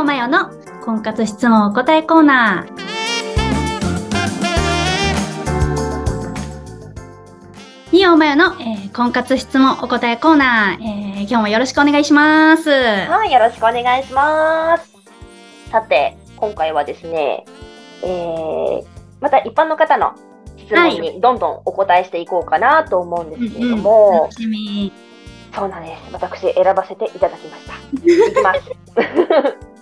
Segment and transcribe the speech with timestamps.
[0.00, 0.50] 尾真代の
[0.84, 2.84] 婚活質問お答えコーナー。
[7.92, 12.70] 二尾真代の、えー、婚活質問お答えコーナー、えー、今日もよろしくお願いします。
[12.70, 14.92] はい、よろしくお願いします。
[15.70, 17.44] さて、今回はですね、
[18.02, 18.84] えー、
[19.20, 20.14] また一般の方の
[20.56, 24.92] 質問にどんどんお答えしていこうかなと思うんですけれども、楽しみ。
[25.54, 26.12] そうなんです。
[26.12, 27.74] 私選ばせていただきました。
[28.28, 29.64] いきます。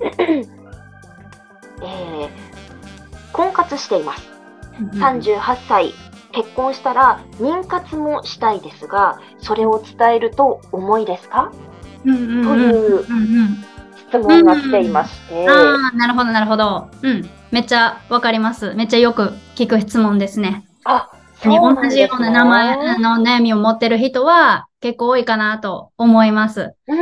[1.82, 2.28] えー、
[3.32, 4.28] 婚活しています。
[4.94, 5.92] 38歳、
[6.32, 11.50] 結婚したら妊活もしたいですが、それを伝えると重いですか？
[12.04, 13.64] うんうんうんといううんうん
[14.10, 15.52] 質問が来ていまして、あ
[15.92, 16.88] あ、なるほど、なるほど。
[17.02, 17.28] うん。
[17.52, 18.74] めっちゃわかります。
[18.74, 20.64] めっちゃよく聞く質問ですね。
[20.84, 21.10] あ、
[21.42, 26.74] そうなんですね同じような名前の悩みを持ってる人は結構多いかなと思います。
[26.88, 26.98] うーん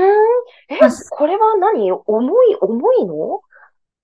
[0.68, 1.90] えまあ、これは何？
[1.92, 3.40] 重い、重いの？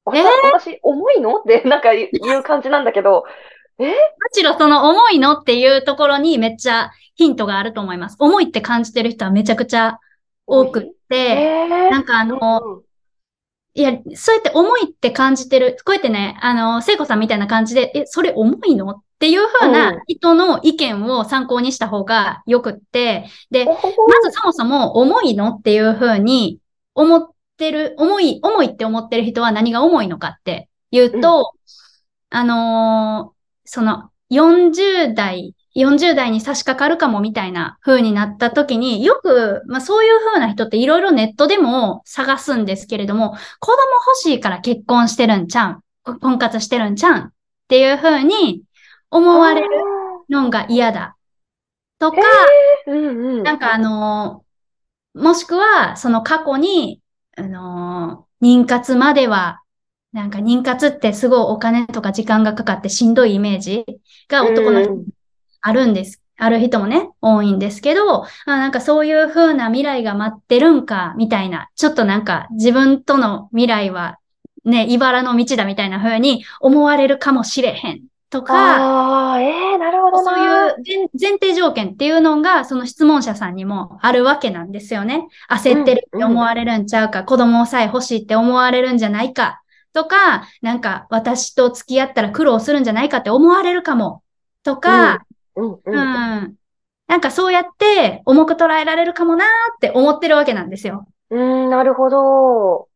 [0.04, 0.20] わえ？
[0.20, 1.36] ー私、重いの？
[1.36, 3.24] ってなんか言う感じなんだけど、
[3.78, 3.86] む
[4.32, 8.16] しろその重いのっていうところにめっちゃヒントがあると思います。
[8.18, 9.98] 重いって感じてる人はめちゃくちゃ
[10.46, 11.68] 多くっえて、ー？
[11.90, 12.82] なんかあの、
[13.74, 19.02] いや、そうやって重いって感じてる、こうやってね、あの、聖子さんみたいな感じで、え、それ重いの？
[19.14, 20.00] っていう風うなん。
[20.06, 26.58] 人の意見を参考にした方がよくって、で、まずそもそも重いのっていう風に
[26.94, 31.52] 思ってる、重い、重いって思ってる人は何が重いのかっていうと、
[32.30, 33.34] あのー
[33.66, 47.30] その40代、40代に差し掛かるかもみたいな風になった時によく、まあそういう風な人っていろいろネットでも探すんですけれども、子供欲しいから結婚してるんちゃうん婚活してるんちゃうんっ
[47.68, 48.62] ていう風に
[49.14, 49.68] 思われる
[50.28, 51.16] のが嫌だ。
[52.00, 52.18] とか、
[52.88, 53.42] うんうん。
[53.44, 54.44] なんかあのー
[55.16, 57.00] もしくは、その過去に、
[57.36, 59.60] あのー妊活までは、
[60.12, 63.86] なんか妊活ってすごいお金とか時間がかかってしんどいイメージ
[64.28, 64.98] が男の人
[65.60, 66.20] あるんです。
[66.36, 74.18] ある人もね、多いんですけど、あなんかそういう風な未来が待ってるんか、みたいな、ちょっとなんか自分との未来は
[74.64, 78.02] ね、茨の道だみたいな風に思われるかもしれへん
[78.34, 80.66] とか、ええなるほどそうな。
[80.68, 85.28] いう前前提条件っていうのが、その質問者さんにもあるわけなんですよね。
[85.48, 89.62] 焦ってるって思われるんちゃうか、子供さえ欲しいって思われるんじゃないか、
[89.92, 94.24] とか、なんか私と付き合ったら苦労するんじゃないかって思われるかも、
[94.64, 95.24] とか、
[95.54, 95.94] うんううん。
[95.94, 96.54] ん。
[97.06, 101.06] なんかそうやって重く捉えられるかもなーって思ってるわけなんですよ。
[101.30, 102.88] うん、なるほど。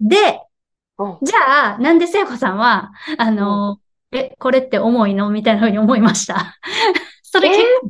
[0.00, 0.16] で、
[0.98, 3.78] うんじゃあ、なんで聖子さんは、あの、
[4.12, 5.30] え、これって重いの？
[5.30, 6.58] みたいな風に思いました。
[7.22, 7.88] それ結構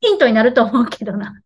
[0.00, 1.40] ヒントになると思うけどな。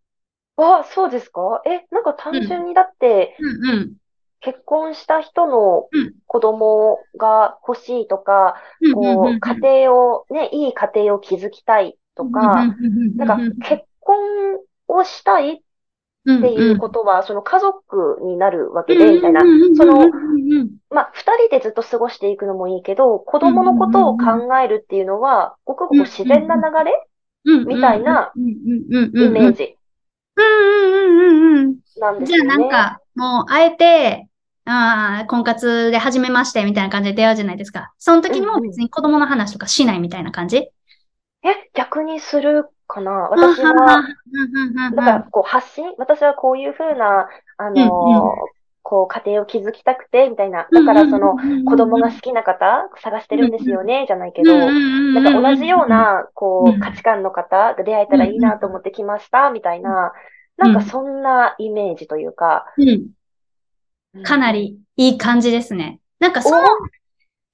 [0.56, 1.62] あ、そうですか？
[1.66, 3.70] え、なんか単純にだって、うん。
[3.70, 3.92] うん。
[4.41, 6.15] 結婚した人のうん。
[6.28, 8.56] 子供が欲しいとか、
[8.92, 12.66] こう、家庭を、ね、いい家庭を築きたいとか、
[13.16, 15.60] なんか結婚をしたいっ
[16.26, 19.42] ていうことは、その家族になるわけで、みたいな。
[19.76, 20.10] その、
[20.91, 24.25] まあ、二人でずっと過ごしていくのもいいけど、子供のことを考
[24.59, 28.41] えるっていうのは、ごくごく自然な流れみたいなイ
[29.28, 29.76] メージ
[31.98, 32.44] なんですじゃあ。
[32.44, 34.28] なんか、もう、あえて、
[34.65, 37.92] ああ、婚活で初めましてみたいな感じで出会うじゃないですか。
[37.98, 40.56] その時にも別に子供の話とかしないみたいな感じ？
[40.56, 40.72] え、
[41.72, 43.28] 逆にするかな。
[43.30, 44.04] 私は、
[44.94, 48.56] だから、こう、発信私はこういうふうな、あのーうんうん
[48.88, 50.69] こう、家庭を築きたくて、みたいな。
[50.70, 60.12] だから、その、子供が好きな方、探してるんですよね、じゃないけど、なんか同じよう、な、こう価値観の方が出会えたらいいなと思って来ました、みたいな、
[60.56, 62.66] なんかそんなイメージというか。
[62.78, 65.98] うん、かなりいい感じですね。
[66.20, 66.64] なんかそのお、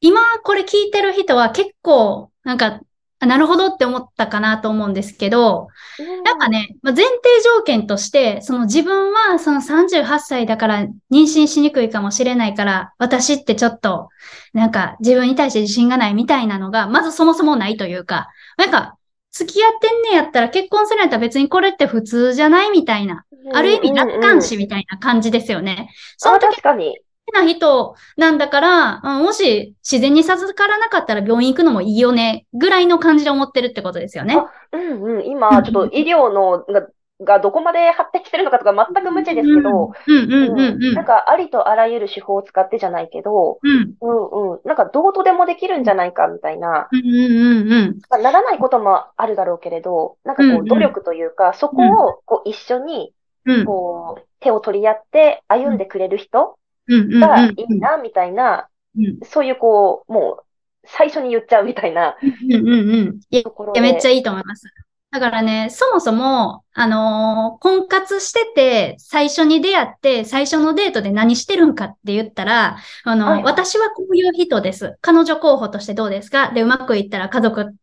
[0.03, 2.83] 今これ聞いてる人は結構、なんか、
[3.23, 5.69] あなるほどって思ったかなと思うんですけど、
[5.99, 14.09] うんなんかね、まあ、前提条件として、その自分はその38歳だから妊娠しにくいかもしれないから、私ってちょっと、
[14.53, 18.97] なんか自分に対して自信がないみたいなのが、まずそもそもないというか、なんか、
[19.31, 25.91] 付き合ってんねやったら結婚するんやったら別にこれって普通じゃないみたいな、ある意味楽観視みたいな感じですよね。
[26.17, 26.99] そのあ、時確かに。
[27.33, 34.37] な人なんだから、うんもし自然に授からなかったら病院行くのもいいよね、ぐらいの感じで思ってるってことですよね。
[34.37, 35.27] あうんうん。
[35.27, 36.89] 今、ちょっと医療のが、
[37.25, 40.95] がどこまで発展してるのかとか全く無知ですけど、うんうんうんうん。
[40.95, 44.61] なんかありとあらゆる手法を使ってじゃないけど、うんうんうん。
[44.65, 53.13] なんかどうとでもできるんじゃないかみたいな、うんうんうんならないこともあるだろうけれど、なんかうんうんこう努力というか、そこをこう一緒に
[53.45, 53.65] うん。
[53.65, 56.57] こう手を取り合って歩んでくれる人
[56.89, 58.69] がいいな、みたいな、
[59.25, 60.45] そういうこう、もう、
[60.85, 62.17] 最初に言っちゃうみたいな。
[62.23, 63.21] うんうんうん。
[63.31, 63.45] い
[63.75, 64.65] や、めっちゃいいと思います。
[65.13, 74.97] だからね、そもそも、あのー、婚活してて、最初に出会って、最初のデートで何してるんかって言ったら、あの、はい、私はこういう人です。
[75.03, 76.51] 彼女候補としてどうですか？
[76.53, 77.75] で、うまくいったら家族、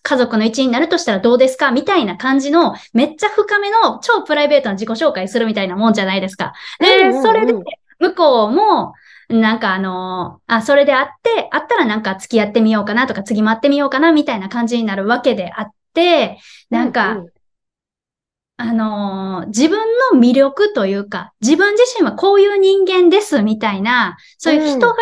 [0.00, 1.72] 家族の一員になるとしたらどうですか？
[1.72, 6.52] みたいな感じの、めっちゃ深めの超プライベートな自己紹介するみたいなもんじゃないですか。
[6.78, 7.52] で、それで、
[7.98, 8.94] 向こうも、
[9.28, 16.38] なんかあの、あ、それであって、あったらなんか付き合ってみようかなとか、次待ってみようかなみたいな感じになるわけであって、
[16.70, 17.30] なんか、うんうん、
[18.58, 19.78] あのー、自分
[20.12, 24.96] の魅力というか、自分自身はこういう人間ですみたいな、そういう人柄を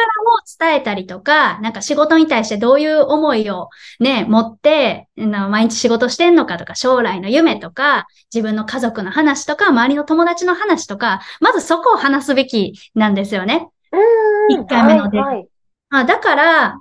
[0.58, 3.68] 伝えたりとか、うん、なんか仕事に対してどういう思いを
[4.00, 13.68] ね、持って、毎日仕事してんのかとか、将来の夢とか、自分の家族の話とか、周りの友達の話とか、まずそこを話すべきなんですよね。
[14.48, 15.20] 一回目ので。
[15.20, 15.48] はいはい、
[15.90, 16.80] あだから、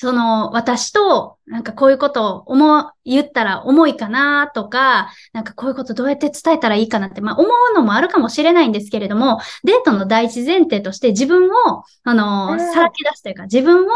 [0.00, 13.88] その、私と、なんかこういうことを思う、言ったら重いかなとか、なんかこういうことどうやって伝えたらいいかなって、まあ思うのもあるかもしれないんですけれども、デートの第一前提として自分を、あの、さらけ出すというか、自分を、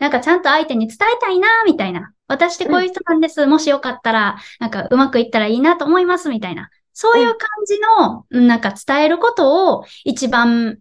[0.00, 2.12] なんかちゃんと相手に伝えたいなみたいな。
[2.28, 3.46] 私ってこういう人なんです。
[3.46, 6.70] もしよかったら、なんかうまくいったらいいなと思います、みたいな。
[6.94, 7.78] そういう感じ
[8.40, 10.78] の、なんか伝えることを一番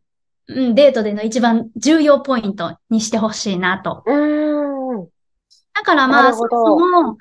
[0.54, 4.04] うん、デートでの一番重要ポイントにしてほしいなと。
[4.06, 4.41] うん。
[5.74, 7.18] だからまあ、そもそも、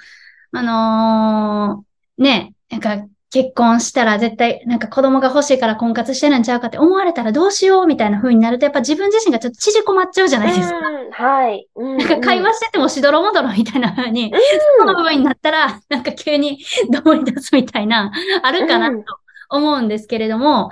[0.52, 10.76] あのー、ね、なんか結婚したら絶対なんか子供が欲しいから婚活してるんちゃうかって思われたらどうしようみたいな風になると、やっぱ自分自身がちょっと縮こまっちゃうじゃないですか。
[11.12, 11.68] はい。
[11.76, 14.32] うん、なんか会話しててもしどろもどろみたいな風に、
[14.78, 16.58] その部分になったら、なんか急に
[16.90, 18.10] どうに出すみたいな、
[18.42, 19.04] あるかなと
[19.48, 20.70] 思うんですけれども、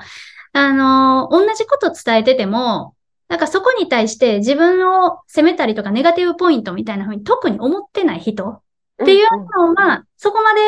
[0.53, 2.95] あの、同じこと伝えてても、
[3.29, 8.61] なんかそこに対して自分を責めたりとかネガティブポイントみたいな風に特に思ってない人っ
[9.05, 9.27] ていう
[9.57, 10.61] のは、そこまで、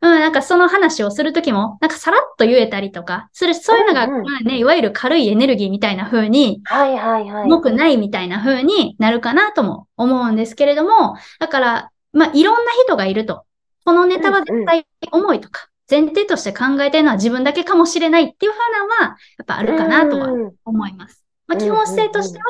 [0.00, 7.44] うん、なんかその話をするときも、なんかさらっと言えたりとか、する、そういうのが、まあね、いわゆる軽いエネルギーみたいな風に、はいはいはい。
[7.44, 13.44] 重くないみたいな風になるかなとも思うんですけれども、だから、まあいろんな人がいると。
[13.84, 20.28] このネタは絶対重いとか、前提として考えてるのは自分だけかもしれないっていう風なのは、やっぱあるかなとは
[20.64, 21.23] 思います。
[21.46, 22.44] まあ、基本姿勢としては、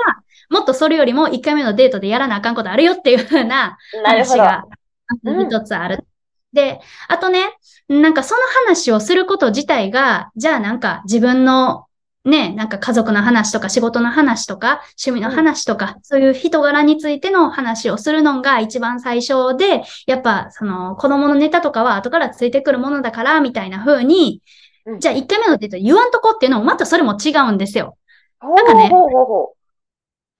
[0.50, 4.64] もっとそれよりも1回目のデートでやらなあかんことあるよっていう風な話が
[5.22, 6.04] 一つある。
[6.52, 7.56] で、あとね、
[7.88, 11.86] なんかその話をすること自体が、じゃあなんか自分の
[12.24, 24.40] ね、なんか家族の話とか仕事の話とか趣味の話とか、そういう人柄についての話をするのが一番最初で、やっぱその子供のネタとかは後からついてくるものだから、みたいな風に、
[25.00, 27.98] じゃあ1回目のデート言わんとこっていうのもまたそれも違うんですよ。
[28.44, 28.90] なんかね、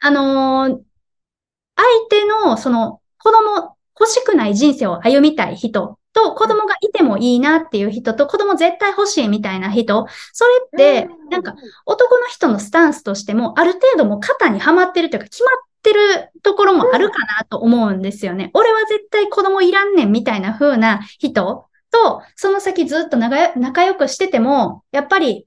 [0.01, 0.81] あのー、
[1.77, 10.51] 相手のその子供欲しくない人生を歩みたい人と子供がいてもいいなっていう人と子供絶対欲しいみたいな人、それ
[11.03, 11.55] ってなんか
[11.87, 18.51] 男の人のスタンスとしてもある程度も肩にはまってるというか決まってるところもあるかなと思うんですよね。
[18.55, 25.47] 俺は絶対子供いらんねんみたいな風な人とその先ずっと仲良くしてても、やっぱり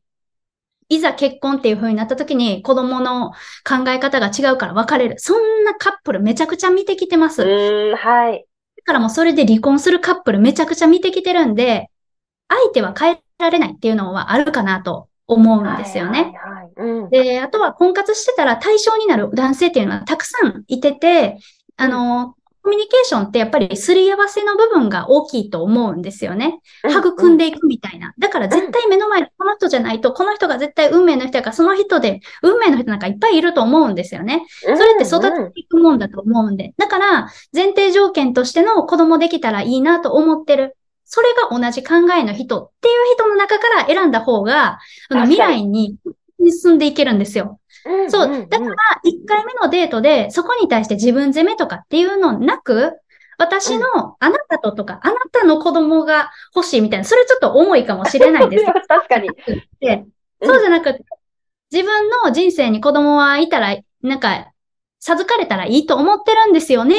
[0.90, 3.32] いざ結婚っていう風になった時に子供の
[3.66, 5.20] 考え方が違うから別れる。
[5.20, 7.44] そんなカップルめちゃくちゃ見てきてます。
[7.44, 8.46] うん、はい。
[8.88, 11.92] からもそれで離婚するカップルめちゃくちゃ見てきてるんで、
[12.48, 16.34] 相手は変えられないっていうのはあるかなと思うんですよね。
[17.12, 21.38] で、あとは婚活してたら対象になる男性っていうのはたくさんいてて、
[21.76, 22.36] あの、
[22.68, 26.60] コミュニケーションってやっぱりすり合わせの部分が大きいと思うんですよね。
[26.84, 28.14] 育んでいくみたいな。
[28.20, 34.46] だから絶対目の前でこの人じゃないと、この人が絶対運命の人やから、その人で、運命の人なんかいっぱいいると思うんですよね。
[34.60, 36.74] それって育てていくもんだと思うんで。
[36.78, 40.76] だから、前提条件としての子供できたらいいなと思ってる。
[41.06, 45.96] それが同じ考えの人っていう人の中から選んだ方が、あの未来に
[46.46, 47.62] 進んでいけるんですよ。
[48.10, 48.48] そう。
[48.48, 52.94] だから、1回目のデートで、そこに対して自分責めとかっていうのなく、
[53.38, 58.66] 私のあなたととか、あなたの子供が欲しいみたいな、それちょっと重いかもしれないです。
[58.88, 59.30] 確かに。
[60.42, 61.04] そうじゃなくて、
[61.72, 64.52] 自分の人生に子供はいたら、なんか、
[65.00, 66.96] 授かれたらいいと思ってるんですよね。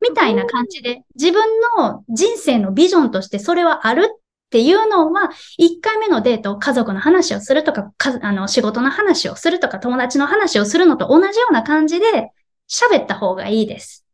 [0.00, 1.44] みたいな感じで、自分
[1.78, 4.19] の人生のビジョンとしてそれはある
[4.50, 5.30] っていうのは、
[5.60, 12.32] 1回目のデート、家族の話をするとか、かあの仕事の話をするとか、友達の話をするのと同じような感じで
[12.68, 14.04] 喋った方がいいです。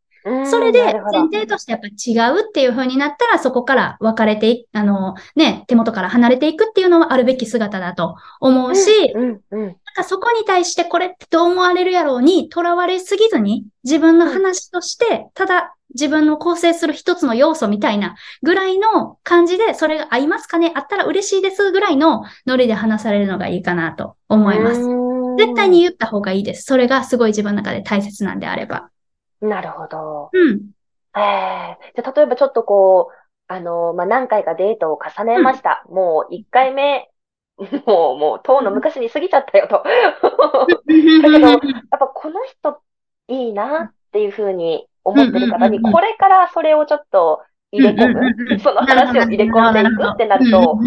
[0.45, 20.71] それで前提としてやっぱ違うっていう風になったら、そこから別れてあの、ね、手元から離れていくっていうのはあるべき姿だと思うし、だかかそこに対してこれってどう思われるやろうにとらわれすぎずに、自分の話として、ただ自分の構成する一つの要素みたいなぐらいの感じで、それが合いますかね？
[20.75, 24.81] あったら嬉しいですぐらいのノリで話されるのがいいかなと思います。
[25.37, 26.63] 絶対に言った方がいいです。
[26.63, 28.89] それがすごい自分の中で大切なんであれば。
[29.41, 30.29] なるほど。
[30.33, 30.71] うん。
[31.15, 35.83] ええー、じゃ例えばちょっとこう、あの、まあ、何回かデートを重ねました。
[35.87, 37.09] うん、もう1回目、
[37.85, 39.83] もう、もう、当の昔に過ぎちゃったよと。
[39.83, 41.59] だけど、やっ
[41.91, 42.81] ぱこの人
[43.27, 50.77] いいなっていうふうに思ってる方に、これからそれをちょっと入れ込む、その話を入れ込んでいくってなると、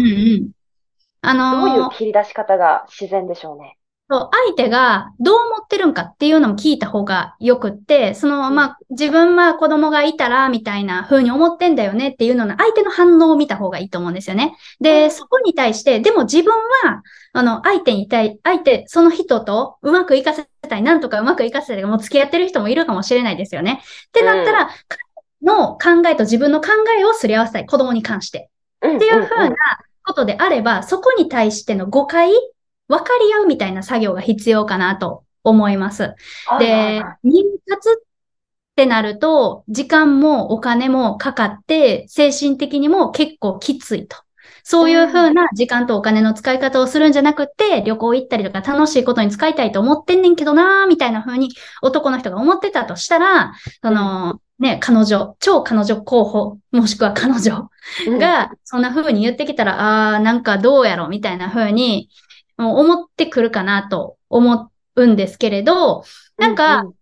[1.23, 3.77] あのどういう切り出し方が自然でしょうね。
[4.11, 14.57] そう、相手がどう思ってるんかっていうのも聞いた方がよくって、その、まあ、自分は子供がいたら、みたいな風に思ってんだよねっていうのの相手の反応を見た方がいいと思うんですよね。
[14.81, 16.53] で、そこに対して、でも自分
[16.83, 23.81] は、あの、相手に対、相手、その人とうまくいかせたい、なんとかうまくいかせたい、もう付き合ってる人もいるかもしれないですよね。
[24.09, 24.69] ってなったら、
[25.41, 26.67] の考えと自分の考
[26.99, 28.49] えをすり合わせたい、子供に関して。
[28.85, 29.55] っていう風な
[30.03, 32.33] ことであれば、そこに対しての誤解
[32.91, 36.13] 分かり合うみたいな作業が必要かなと思います。
[36.59, 38.07] で、妊活っ
[38.75, 44.17] てなると、時間もお金もかかって、精神的にも結構きついと。
[44.63, 51.49] そういうふうな時間とお金の使い方をするんじゃなくて、旅行行ったりとか楽しいことに使いたいと思ってんねんけどなーみたいな風に
[51.81, 57.69] 男の人が思ってたとしたら、その、ね、彼女、超彼女候補、もしくは彼女
[58.19, 62.09] が、そんな風に言ってきたら、ああ、なんかどうやろみたいな風に、
[62.69, 66.03] 思ってくるかなと思うんですけれど、
[66.37, 66.93] なんか、うんうん、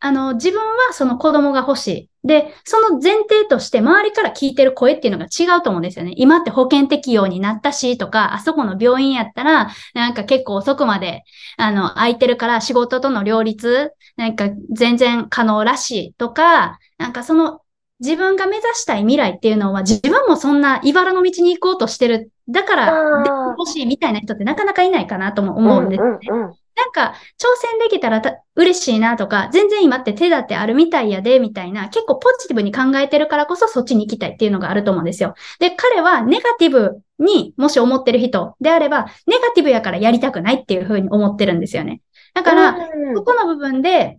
[0.00, 2.08] あの、自分はその子供が欲しい。
[2.24, 6.12] で、その前提として周りから聞いてる声っていうのが違うと思うんですよね。
[6.16, 11.24] 今って保険適用になったしとか、あそこの病院やったら、なんか結構遅くまで、
[11.56, 17.60] あの、空いてるから仕事との両立、なんか全然可能らしいとか、なんかその
[18.02, 22.31] 自分が目指したい未来っていうのは自分もそんな茨の道に行こうとしてる。
[22.48, 26.18] だから、欲しいみたいな人ってなかなかいないかなとも思うんですね。
[26.30, 28.22] うんうんうん、なんか、挑戦できたら
[28.56, 35.34] 嬉しいなとか、全然今って手立てあるみたいやで、みたいな、結構ポジティブに考えてるからこそそっちに行きたいっていうのがあると思うんですよ。
[35.60, 42.00] で、彼はネガティブにもし思ってる人であれば、ネガティブやからやりたくないっていうふうに思ってるんですよね。
[42.34, 42.74] だから、
[43.14, 44.18] ここの部分で、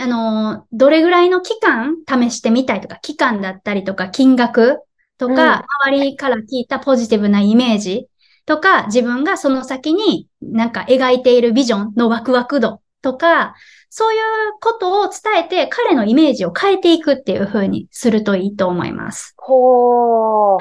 [0.00, 4.80] あの、どれぐらいの期間試してみたいとか、期間だったりとか、金額
[5.18, 8.08] とか、うん、周りから聞いたポジティブなイメージ
[8.46, 13.54] とか、自分がその先になんか描いているビジョンのワクワク度とか、
[13.90, 14.20] そういう
[14.60, 19.34] ことを伝えて彼のイメージを変えていくっていう風にするといいと思います。
[19.36, 20.60] ほー。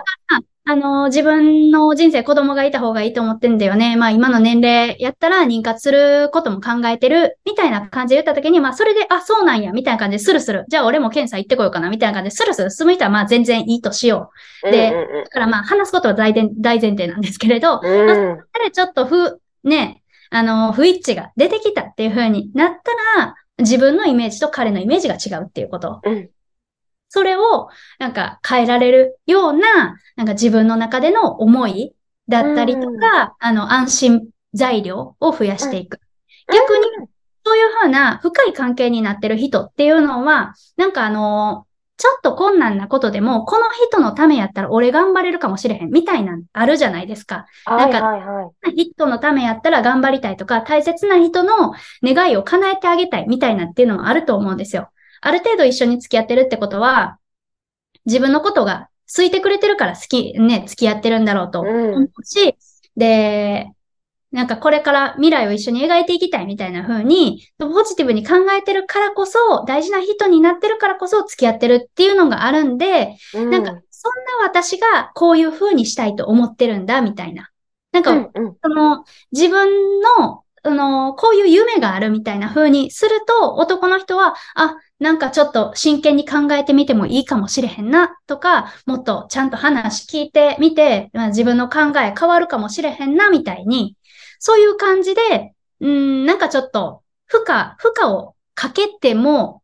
[0.70, 3.96] あの、自分の人生子供がいた方がいいと思ってんだよね。
[3.96, 10.66] まあ今の年齢やったら妊活することも考えてるみたいな感じで言った時に、まあそれで、あ、そうなんや、みたいな感じでスルスル。
[10.68, 14.30] じゃあ俺も検査行ってこようかな、みたいな感じでスルスル進む人はまあ全然いいとしよ
[14.66, 14.70] う。
[14.70, 18.16] で、だからまあ話すことは大前大前提なんですけれど、うん、まあ、
[18.54, 22.70] それちょっとふ、ね、あの、不一致が出てきたっていう風になっ
[23.16, 26.02] たら、自分のイメージと彼のイメージが違うっていうこと。
[26.04, 26.30] うん
[27.18, 31.96] それをなんか変えられるような、なんか自分の中での思い
[32.28, 33.00] だったりとか、うん、
[33.40, 36.00] あの、安心材料を増やしていく。
[36.48, 37.08] うん、逆に、
[37.44, 41.66] そういうふうな深い関係になってる人っていうのは、なんかあの、
[41.98, 47.48] ちょっと困難なことでも、この人のためやったら俺頑張れるかもしれへんみたいなあるじゃないですか。
[47.66, 54.92] なんか、はいはい、人のためやったら頑張りたいとか、大切な人の願いを叶えてあげたいみたいなっていうのもあると思うんですよ。
[55.28, 57.20] ある程度一緒に付き合ってるってことは、
[58.06, 61.70] 自分のことが好いてくれてるから好き、ね、付き合ってるんだろうと思
[62.00, 62.54] うし、うん、
[62.96, 63.70] で、
[64.32, 77.50] なんかこれから未来を一緒に描いていきたいみたいな風に、ポジティブに考えてるからこそ、大事な人になってるからこそ付き合ってるっていうのがあるんで、うん、なんかそんな私がこういう風にしたいと思ってるんだみたいな。
[77.92, 79.04] なんか、うんうん、その
[79.34, 93.96] 自分のあの、こういう夢があるみたいな風にすると、男の人は、あ、なんかちょっと真剣に考えてみてもいいかもしれへんな、とか、もっとちゃんと話聞いてみて、まあ、自分の考え変わるかもしれへんな、みたいに、
[94.40, 99.62] そういう感じで、うん、なんかちょっと、負荷、負荷をかけても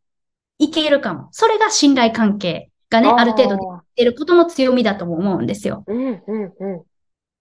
[0.60, 1.30] いけるかも。
[1.32, 5.84] それが信頼関係がね、ある程度出ることの強みだと思うんですよ。
[5.88, 6.84] うん、うん、うん。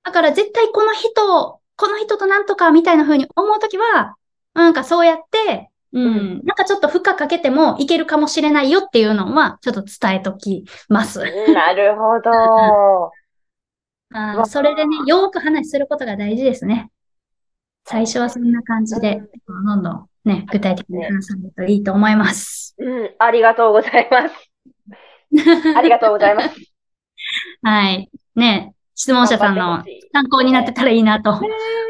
[0.05, 4.17] だから絶対この人この人となんとかみたいな風に思うときは、
[4.55, 11.21] なんかそうやって、うん、うん、なんかちょっと負荷かけてもいけるかもしれないよっていうのは、ちょっと伝えときます。
[11.53, 13.13] なるほど。
[14.15, 16.91] あそれでね、よく話することが大事ですね。
[17.85, 22.75] 最初はそんな感じで、どんどんね、具体的に話されるといいと思います。
[22.79, 24.51] うん、ありがとうございます。
[25.77, 26.51] ありがとうございます。
[27.63, 28.11] はい。
[28.37, 29.83] ね、質問者さんの
[30.13, 31.41] 参考になってたらいいなと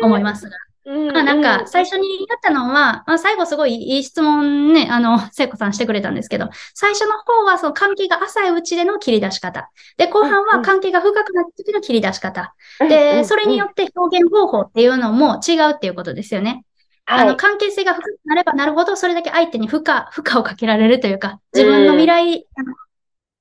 [0.02, 0.56] 思いますが。
[0.84, 9.70] まあ、なんか、最初にやったのは、まあ、最後すごいいい質問ね、 あの、聖子さんしてくれたんですけど、最初の方はその関係が浅いうちでの切り出し方。
[9.96, 12.54] で、後半は関係が深くなった時の切り出し方。
[12.80, 16.64] で、それによって表現方法っていうのも違うっていうことですよね。
[17.06, 22.46] あの、関係性が深くなればなるほど、それだけ相手に負荷、負荷をかけられるというか、自分の未来、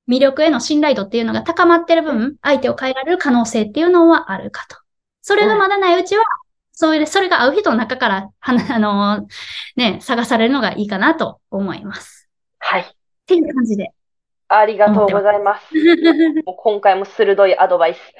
[0.07, 4.77] 魅力への信頼度っていうのが高まってる分、相手を変えられる可能性っていうのはあるかと。
[5.21, 6.23] それがまだないうちは、
[6.73, 9.27] それで、それが合う人の中から、あの、
[9.75, 12.29] ね、探されるのがいいかなと思います。
[12.59, 12.81] はい。
[12.81, 12.85] っ
[13.25, 13.91] ていう感じで。
[14.47, 15.73] ありがとうございます。
[16.45, 17.99] もう今回も鋭いアドバイス。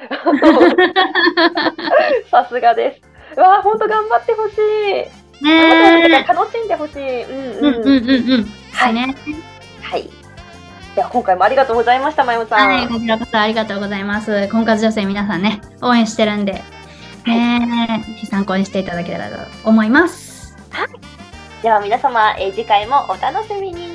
[2.32, 3.00] さすがで
[3.36, 3.40] す。
[3.40, 4.62] わあ、本当頑張ってほしい。
[5.44, 7.24] ね楽しんでほしい。
[7.24, 7.76] うんうん。
[7.76, 7.94] うんうん
[8.32, 8.46] うん。
[8.72, 8.94] はい。
[8.94, 9.16] ね。
[9.82, 10.08] はい。
[10.96, 12.68] では今回もありがとうございました、まゆさん。
[12.68, 14.48] はい、こちらこそありがとうございます。
[14.50, 16.62] 婚活女性皆さんね、応援してるんで、
[17.26, 20.56] ね、参考にしていただけたらと思います。
[20.70, 20.90] はい。
[21.64, 23.91] では皆様、えー、次回もお楽しみに。